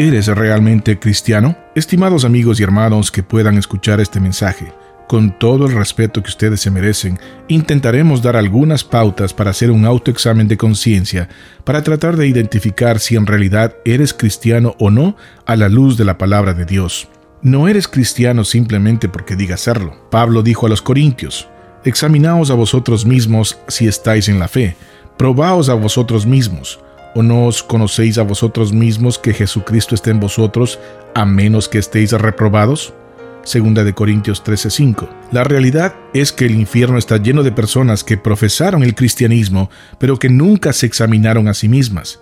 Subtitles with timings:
[0.00, 1.58] ¿Eres realmente cristiano?
[1.74, 4.72] Estimados amigos y hermanos que puedan escuchar este mensaje,
[5.06, 7.18] con todo el respeto que ustedes se merecen,
[7.48, 11.28] intentaremos dar algunas pautas para hacer un autoexamen de conciencia,
[11.64, 16.06] para tratar de identificar si en realidad eres cristiano o no a la luz de
[16.06, 17.08] la palabra de Dios.
[17.42, 20.08] No eres cristiano simplemente porque digas serlo.
[20.10, 21.46] Pablo dijo a los Corintios,
[21.84, 24.76] Examinaos a vosotros mismos si estáis en la fe,
[25.18, 26.80] probaos a vosotros mismos,
[27.14, 30.78] o no os conocéis a vosotros mismos que Jesucristo está en vosotros,
[31.14, 32.94] a menos que estéis reprobados.
[33.42, 35.08] Segunda de Corintios 13:5.
[35.32, 40.18] La realidad es que el infierno está lleno de personas que profesaron el cristianismo, pero
[40.18, 42.20] que nunca se examinaron a sí mismas.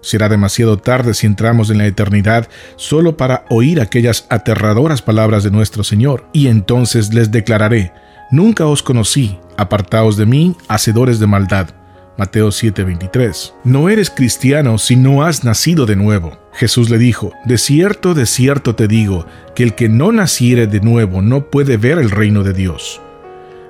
[0.00, 5.50] Será demasiado tarde si entramos en la eternidad solo para oír aquellas aterradoras palabras de
[5.50, 7.92] nuestro Señor, y entonces les declararé,
[8.30, 11.79] Nunca os conocí, apartaos de mí, hacedores de maldad.
[12.20, 13.54] Mateo 7:23.
[13.64, 16.38] No eres cristiano si no has nacido de nuevo.
[16.52, 20.80] Jesús le dijo, De cierto, de cierto te digo, que el que no naciere de
[20.80, 23.00] nuevo no puede ver el reino de Dios.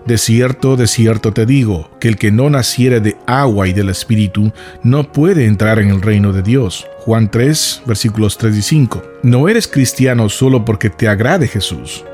[0.05, 3.89] De cierto, de cierto te digo, que el que no naciere de agua y del
[3.89, 6.89] Espíritu no puede entrar en el reino de Dios.
[7.05, 9.03] Juan 3, versículos 3 y 5.
[9.23, 12.05] No eres cristiano solo porque te agrade Jesús.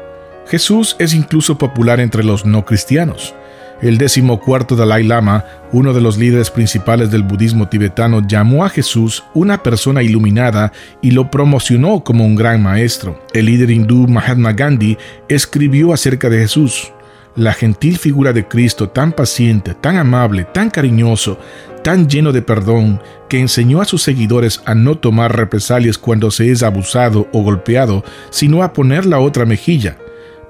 [0.49, 3.35] Jesús es incluso popular entre los no cristianos.
[3.83, 9.23] El decimocuarto Dalai Lama, uno de los líderes principales del budismo tibetano, llamó a Jesús
[9.35, 10.73] una persona iluminada
[11.03, 13.21] y lo promocionó como un gran maestro.
[13.35, 14.97] El líder hindú Mahatma Gandhi
[15.29, 16.91] escribió acerca de Jesús.
[17.35, 21.39] La gentil figura de Cristo, tan paciente, tan amable, tan cariñoso,
[21.85, 26.51] tan lleno de perdón, que enseñó a sus seguidores a no tomar represalias cuando se
[26.51, 29.99] es abusado o golpeado, sino a poner la otra mejilla.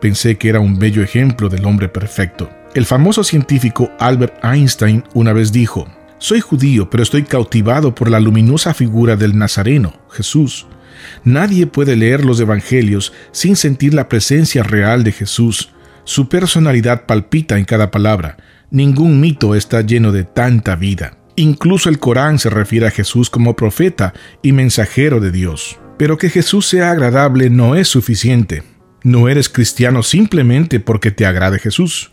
[0.00, 2.48] Pensé que era un bello ejemplo del hombre perfecto.
[2.76, 5.88] El famoso científico Albert Einstein una vez dijo,
[6.18, 10.66] Soy judío, pero estoy cautivado por la luminosa figura del Nazareno, Jesús.
[11.24, 15.70] Nadie puede leer los Evangelios sin sentir la presencia real de Jesús.
[16.04, 18.36] Su personalidad palpita en cada palabra.
[18.70, 21.16] Ningún mito está lleno de tanta vida.
[21.34, 25.78] Incluso el Corán se refiere a Jesús como profeta y mensajero de Dios.
[25.96, 28.64] Pero que Jesús sea agradable no es suficiente.
[29.02, 32.10] No eres cristiano simplemente porque te agrade Jesús.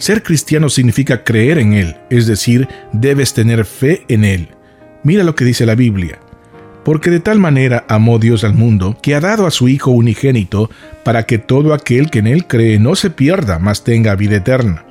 [0.00, 4.48] Ser cristiano significa creer en Él, es decir, debes tener fe en Él.
[5.02, 6.18] Mira lo que dice la Biblia.
[6.86, 10.70] Porque de tal manera amó Dios al mundo, que ha dado a su Hijo unigénito,
[11.04, 14.86] para que todo aquel que en Él cree no se pierda, mas tenga vida eterna.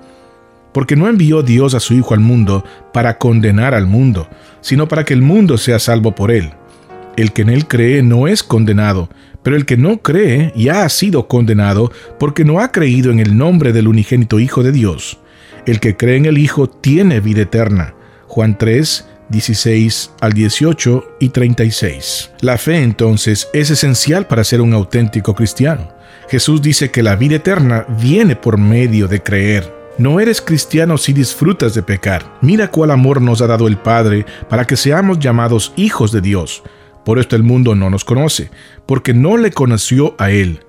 [0.75, 4.30] Porque no envió Dios a su Hijo al mundo para condenar al mundo,
[4.62, 6.52] sino para que el mundo sea salvo por Él.
[7.19, 9.09] El que en Él cree no es condenado,
[9.44, 13.35] pero el que no cree ya ha sido condenado porque no ha creído en el
[13.35, 15.19] nombre del unigénito Hijo de Dios.
[15.66, 17.94] El que cree en el Hijo tiene vida eterna.
[18.28, 22.31] Juan 3, 16 al 18 y 36.
[22.40, 25.91] La fe entonces es esencial para ser un auténtico cristiano.
[26.30, 29.69] Jesús dice que la vida eterna viene por medio de creer.
[29.97, 32.38] No eres cristiano si disfrutas de pecar.
[32.40, 36.63] Mira cuál amor nos ha dado el Padre para que seamos llamados hijos de Dios.
[37.06, 38.52] Por esto el mundo no nos conoce,
[38.86, 40.62] porque no le conoció a Él.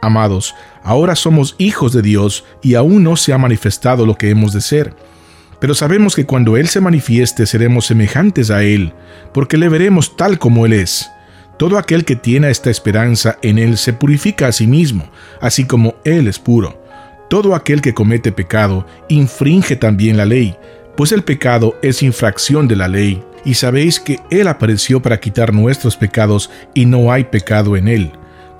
[0.00, 4.52] Amados, ahora somos hijos de Dios y aún no se ha manifestado lo que hemos
[4.52, 4.94] de ser.
[5.60, 8.92] Pero sabemos que cuando Él se manifieste seremos semejantes a Él,
[9.34, 11.10] porque le veremos tal como Él es.
[11.58, 15.10] Todo aquel que tiene esta esperanza en Él se purifica a sí mismo,
[15.40, 16.80] así como Él es puro.
[17.28, 20.56] Todo aquel que comete pecado infringe también la ley,
[20.96, 25.52] pues el pecado es infracción de la ley y sabéis que Él apareció para quitar
[25.52, 28.12] nuestros pecados y no hay pecado en Él.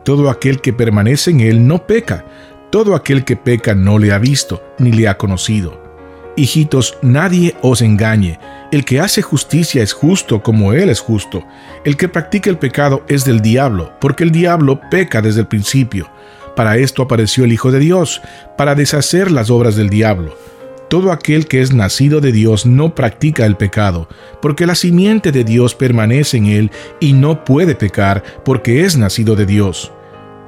[0.04, 2.24] Todo aquel que permanece en Él no peca,
[2.70, 5.88] todo aquel que peca no le ha visto ni le ha conocido.
[6.36, 8.38] Hijitos, nadie os engañe.
[8.70, 11.44] El que hace justicia es justo como Él es justo.
[11.84, 16.08] El que practica el pecado es del diablo, porque el diablo peca desde el principio.
[16.54, 18.22] Para esto apareció el Hijo de Dios,
[18.56, 20.36] para deshacer las obras del diablo.
[20.88, 24.08] Todo aquel que es nacido de Dios no practica el pecado,
[24.40, 29.36] porque la simiente de Dios permanece en él y no puede pecar, porque es nacido
[29.36, 29.92] de Dios.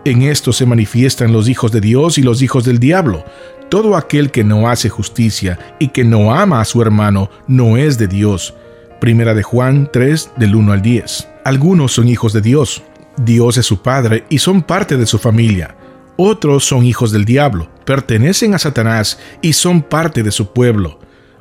[0.07, 3.23] En esto se manifiestan los hijos de Dios y los hijos del diablo.
[3.69, 7.99] Todo aquel que no hace justicia y que no ama a su hermano no es
[7.99, 8.55] de Dios.
[8.99, 11.29] Primera de Juan 3 del 1 al 10.
[11.45, 12.83] Algunos son hijos de Dios.
[13.19, 15.77] Dios es su Padre y son parte de su familia.
[16.23, 21.01] Otros son hijos del diablo, pertenecen a Satanás y son parte de su pueblo.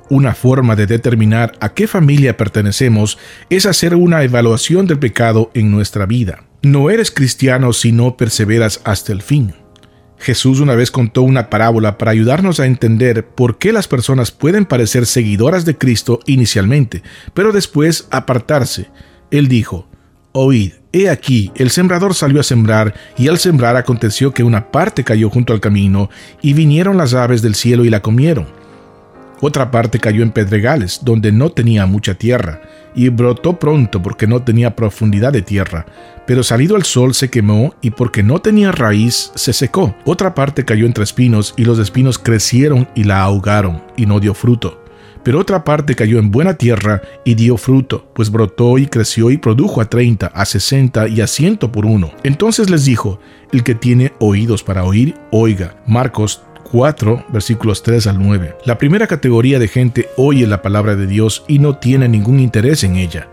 [0.09, 3.17] Una forma de determinar a qué familia pertenecemos
[3.49, 6.45] es hacer una evaluación del pecado en nuestra vida.
[6.61, 9.53] No eres cristiano si no perseveras hasta el fin.
[10.17, 14.63] Jesús una vez contó una parábola para ayudarnos a entender por qué las personas pueden
[14.63, 17.03] parecer seguidoras de Cristo inicialmente,
[17.33, 18.89] pero después apartarse.
[19.29, 19.89] Él dijo,
[20.31, 25.03] Oíd, he aquí, el sembrador salió a sembrar, y al sembrar aconteció que una parte
[25.03, 28.45] cayó junto al camino, y vinieron las aves del cielo y la comieron.
[29.41, 32.61] Otra parte cayó en pedregales, donde no tenía mucha tierra,
[32.93, 35.87] y brotó pronto porque no tenía profundidad de tierra,
[36.27, 39.95] pero salido el sol se quemó, y porque no tenía raíz se secó.
[40.05, 44.35] Otra parte cayó entre espinos, y los espinos crecieron y la ahogaron, y no dio
[44.35, 44.78] fruto
[45.23, 49.37] pero otra parte cayó en buena tierra y dio fruto, pues brotó y creció y
[49.37, 52.11] produjo a treinta, a sesenta y a ciento por uno.
[52.23, 53.19] Entonces les dijo,
[53.51, 55.75] el que tiene oídos para oír, oiga.
[55.85, 58.55] Marcos 4, versículos 3 al 9.
[58.65, 62.83] La primera categoría de gente oye la palabra de Dios y no tiene ningún interés
[62.83, 63.27] en ella.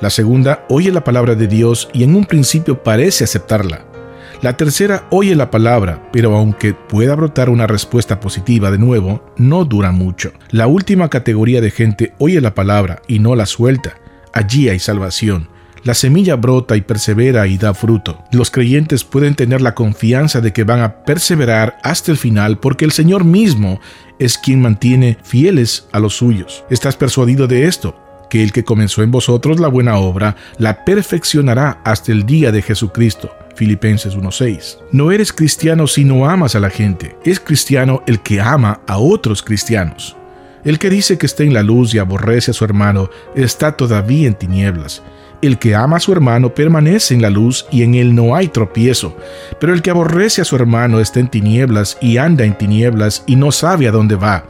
[0.00, 3.93] La segunda oye la palabra de Dios y en un principio parece aceptarla.
[4.42, 9.64] La tercera oye la palabra, pero aunque pueda brotar una respuesta positiva de nuevo, no
[9.64, 10.32] dura mucho.
[10.50, 13.94] La última categoría de gente oye la palabra y no la suelta.
[14.32, 15.48] Allí hay salvación.
[15.84, 18.24] La semilla brota y persevera y da fruto.
[18.32, 22.86] Los creyentes pueden tener la confianza de que van a perseverar hasta el final porque
[22.86, 23.80] el Señor mismo
[24.18, 26.64] es quien mantiene fieles a los suyos.
[26.70, 28.00] ¿Estás persuadido de esto?
[28.30, 32.62] que el que comenzó en vosotros la buena obra, la perfeccionará hasta el día de
[32.62, 33.30] Jesucristo.
[33.54, 34.78] Filipenses 1.6.
[34.92, 37.16] No eres cristiano si no amas a la gente.
[37.24, 40.16] Es cristiano el que ama a otros cristianos.
[40.64, 44.26] El que dice que está en la luz y aborrece a su hermano está todavía
[44.26, 45.02] en tinieblas.
[45.42, 48.48] El que ama a su hermano permanece en la luz y en él no hay
[48.48, 49.14] tropiezo.
[49.60, 53.36] Pero el que aborrece a su hermano está en tinieblas y anda en tinieblas y
[53.36, 54.44] no sabe a dónde va,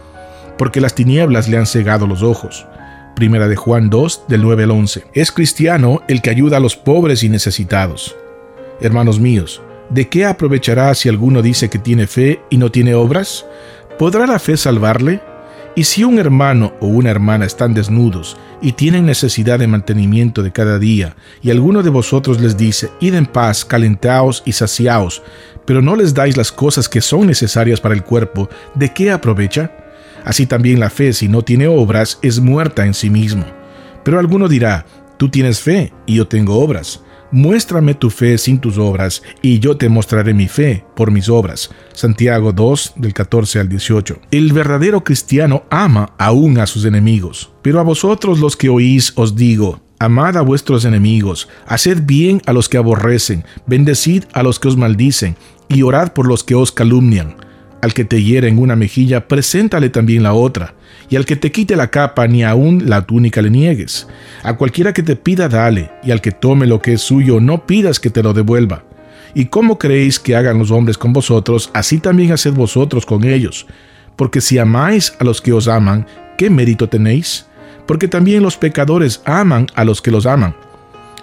[0.56, 2.64] porque las tinieblas le han cegado los ojos.
[3.16, 5.04] Primera de Juan 2, del 9 al 11.
[5.14, 8.14] Es cristiano el que ayuda a los pobres y necesitados.
[8.84, 13.46] Hermanos míos, ¿de qué aprovechará si alguno dice que tiene fe y no tiene obras?
[13.98, 15.22] ¿Podrá la fe salvarle?
[15.74, 20.52] Y si un hermano o una hermana están desnudos y tienen necesidad de mantenimiento de
[20.52, 25.22] cada día, y alguno de vosotros les dice, id en paz, calentaos y saciaos,
[25.64, 29.72] pero no les dais las cosas que son necesarias para el cuerpo, ¿de qué aprovecha?
[30.26, 33.46] Así también la fe, si no tiene obras, es muerta en sí mismo.
[34.04, 34.84] Pero alguno dirá,
[35.16, 37.00] tú tienes fe y yo tengo obras.
[37.34, 41.68] Muéstrame tu fe sin tus obras, y yo te mostraré mi fe por mis obras.
[41.92, 44.20] Santiago 2, del 14 al 18.
[44.30, 47.52] El verdadero cristiano ama aún a sus enemigos.
[47.60, 52.52] Pero a vosotros los que oís os digo, Amad a vuestros enemigos, haced bien a
[52.52, 55.34] los que aborrecen, bendecid a los que os maldicen,
[55.68, 57.34] y orad por los que os calumnian.
[57.84, 60.72] Al que te hiere en una mejilla, preséntale también la otra
[61.10, 64.08] y al que te quite la capa ni aun la túnica le niegues.
[64.42, 67.66] A cualquiera que te pida, dale, y al que tome lo que es suyo, no
[67.66, 68.84] pidas que te lo devuelva.
[69.34, 73.66] ¿Y cómo creéis que hagan los hombres con vosotros, así también haced vosotros con ellos?
[74.16, 76.06] Porque si amáis a los que os aman,
[76.38, 77.44] ¿qué mérito tenéis?
[77.86, 80.56] Porque también los pecadores aman a los que los aman.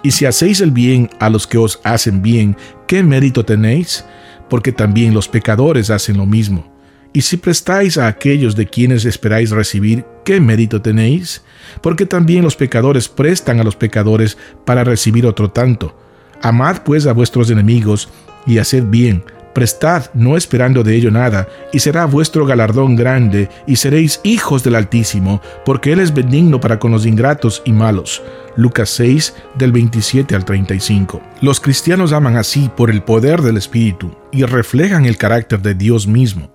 [0.04, 4.04] Y si hacéis el bien a los que os hacen bien, ¿qué mérito tenéis?
[4.48, 6.70] Porque también los pecadores hacen lo mismo.
[7.14, 11.42] Y si prestáis a aquellos de quienes esperáis recibir, ¿qué mérito tenéis?
[11.82, 15.98] Porque también los pecadores prestan a los pecadores para recibir otro tanto.
[16.40, 18.08] Amad pues a vuestros enemigos
[18.46, 23.76] y haced bien, prestad no esperando de ello nada, y será vuestro galardón grande, y
[23.76, 28.22] seréis hijos del Altísimo, porque Él es benigno para con los ingratos y malos.
[28.56, 31.20] Lucas 6, del 27 al 35.
[31.40, 36.06] Los cristianos aman así por el poder del Espíritu, y reflejan el carácter de Dios
[36.06, 36.50] mismo.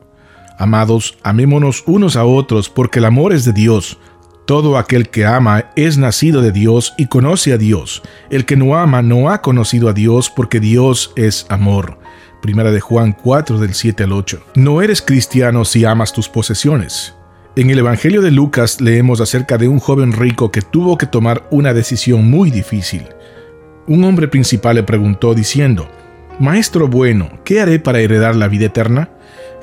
[0.58, 4.00] Amados, amémonos unos a otros, porque el amor es de Dios.
[4.48, 8.01] Todo aquel que ama es nacido de Dios y conoce a Dios.
[8.30, 12.00] El que no ama no ha conocido a Dios, porque Dios es amor.
[12.41, 14.41] Primera de Juan 4 del 7 al 8.
[14.56, 17.15] No eres cristiano si amas tus posesiones.
[17.56, 21.48] En el Evangelio de Lucas leemos acerca de un joven rico que tuvo que tomar
[21.50, 23.08] una decisión muy difícil.
[23.88, 25.89] Un hombre principal le preguntó diciendo,
[26.39, 29.10] Maestro bueno, ¿qué haré para heredar la vida eterna?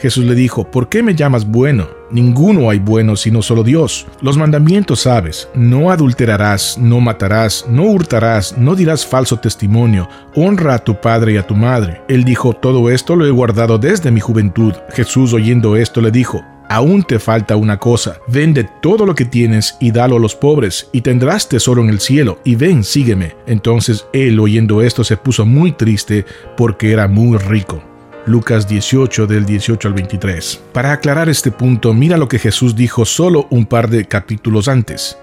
[0.00, 1.88] Jesús le dijo, ¿por qué me llamas bueno?
[2.14, 4.06] Ninguno hay bueno sino solo Dios.
[4.20, 10.78] Los mandamientos sabes, no adulterarás, no matarás, no hurtarás, no dirás falso testimonio, honra a
[10.78, 12.02] tu padre y a tu madre.
[12.06, 14.74] Él dijo, todo esto lo he guardado desde mi juventud.
[14.90, 19.76] Jesús oyendo esto le dijo, Aún te falta una cosa, vende todo lo que tienes
[19.80, 23.34] y dalo a los pobres, y tendrás tesoro en el cielo, y ven, sígueme.
[23.46, 26.24] Entonces él, oyendo esto, se puso muy triste
[26.56, 27.82] porque era muy rico.
[28.26, 30.62] Lucas 18 del 18 al 23.
[30.72, 35.18] Para aclarar este punto, mira lo que Jesús dijo solo un par de capítulos antes.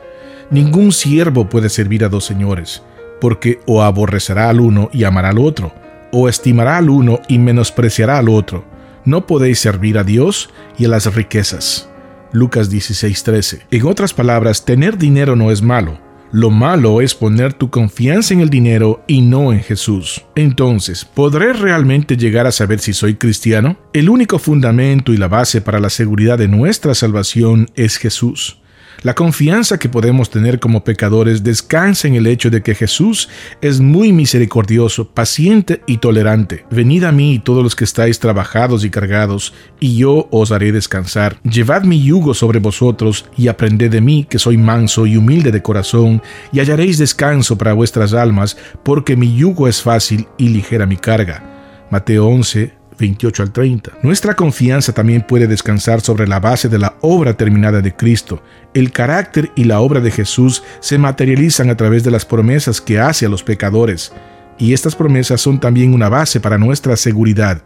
[0.52, 2.84] Ningún siervo puede servir a dos señores,
[3.20, 5.74] porque o aborrecerá al uno y amará al otro,
[6.12, 8.66] o estimará al uno y menospreciará al otro.
[9.04, 11.90] No podéis servir a Dios y a las riquezas.
[12.32, 13.66] Lucas 16:13.
[13.72, 16.11] En otras palabras, tener dinero no es malo.
[16.34, 20.22] Lo malo es poner tu confianza en el dinero y no en Jesús.
[20.36, 23.76] Entonces, ¿podré realmente llegar a saber si soy cristiano?
[23.92, 28.61] El único fundamento y la base para la seguridad de nuestra salvación es Jesús.
[29.04, 33.30] La confianza que podemos tener como pecadores descansa en el hecho de que Jesús
[33.62, 36.66] es muy misericordioso, paciente y tolerante.
[36.70, 41.40] Venid a mí todos los que estáis trabajados y cargados, y yo os haré descansar.
[41.44, 45.64] Llevad mi yugo sobre vosotros y aprended de mí, que soy manso y humilde de
[45.64, 46.22] corazón,
[46.52, 51.88] y hallaréis descanso para vuestras almas, porque mi yugo es fácil y ligera mi carga.
[51.90, 53.92] Mateo 11, 28 al 30.
[54.04, 58.42] Nuestra confianza también puede descansar sobre la base de la obra terminada de Cristo.
[58.74, 63.00] El carácter y la obra de Jesús se materializan a través de las promesas que
[63.00, 64.14] hace a los pecadores,
[64.58, 67.64] y estas promesas son también una base para nuestra seguridad.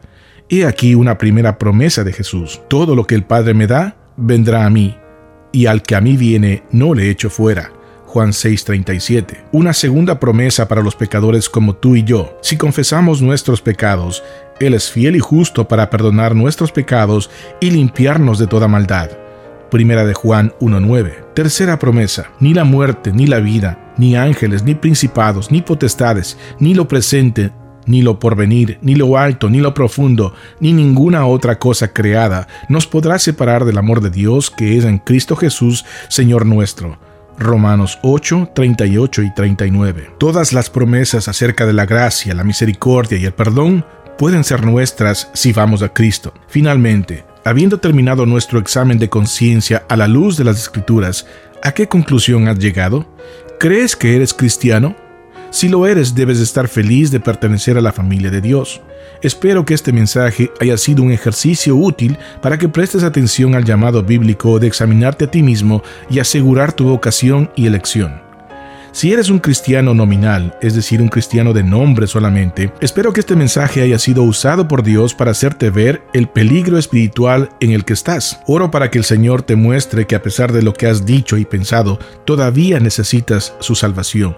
[0.49, 2.61] He aquí una primera promesa de Jesús.
[2.69, 4.97] Todo lo que el Padre me da, vendrá a mí,
[5.51, 7.71] y al que a mí viene, no le echo fuera.
[8.15, 9.43] Juan 6:37.
[9.51, 12.37] Una segunda promesa para los pecadores como tú y yo.
[12.41, 14.23] Si confesamos nuestros pecados,
[14.61, 17.29] Él es fiel y justo para perdonar nuestros pecados
[17.59, 19.09] y limpiarnos de toda maldad.
[19.69, 21.25] Primera de Juan 1:9.
[21.33, 22.29] Tercera promesa.
[22.39, 27.51] Ni la muerte, ni la vida, ni ángeles, ni principados, ni potestades, ni lo presente,
[27.85, 32.87] ni lo porvenir, ni lo alto, ni lo profundo, ni ninguna otra cosa creada nos
[32.87, 36.97] podrá separar del amor de Dios que es en Cristo Jesús, Señor nuestro.
[37.37, 40.11] Romanos 8, 38 y 39.
[40.17, 43.85] Todas las promesas acerca de la gracia, la misericordia y el perdón
[44.17, 46.33] pueden ser nuestras si vamos a Cristo.
[46.47, 51.27] Finalmente, habiendo terminado nuestro examen de conciencia a la luz de las Escrituras,
[51.63, 53.05] ¿a qué conclusión has llegado?
[53.59, 54.95] ¿Crees que eres cristiano?
[55.49, 58.81] Si lo eres, debes estar feliz de pertenecer a la familia de Dios.
[59.21, 64.03] Espero que este mensaje haya sido un ejercicio útil para que prestes atención al llamado
[64.03, 68.25] bíblico de examinarte a ti mismo y asegurar tu vocación y elección.
[68.95, 73.35] Si eres un cristiano nominal, es decir, un cristiano de nombre solamente, espero que este
[73.35, 77.91] mensaje haya sido usado por Dios para hacerte ver el peligro espiritual en el que
[77.91, 78.39] estás.
[78.47, 81.35] Oro para que el Señor te muestre que a pesar de lo que has dicho
[81.37, 84.37] y pensado, todavía necesitas su salvación.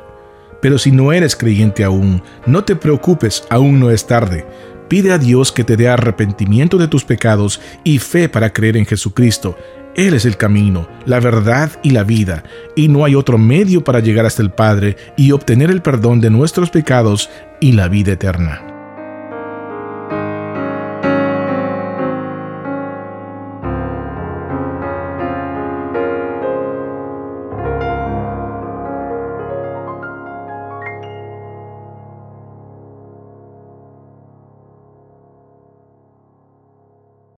[0.62, 4.46] Pero si no eres creyente aún, no te preocupes, aún no es tarde.
[4.88, 8.86] Pide a Dios que te dé arrepentimiento de tus pecados y fe para creer en
[8.86, 9.58] Jesucristo.
[9.96, 12.44] Él es el camino, la verdad y la vida,
[12.76, 16.30] y no hay otro medio para llegar hasta el Padre y obtener el perdón de
[16.30, 18.77] nuestros pecados y la vida eterna.